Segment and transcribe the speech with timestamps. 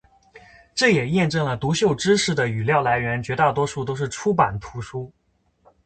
[0.73, 5.13] 这也验证了读秀知识的语料来源绝大多数都是出版图书。